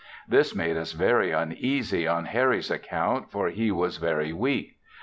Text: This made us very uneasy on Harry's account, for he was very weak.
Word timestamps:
This 0.27 0.55
made 0.55 0.77
us 0.77 0.93
very 0.93 1.29
uneasy 1.29 2.07
on 2.07 2.25
Harry's 2.25 2.71
account, 2.71 3.29
for 3.29 3.49
he 3.49 3.71
was 3.71 3.97
very 3.97 4.33
weak. 4.33 4.77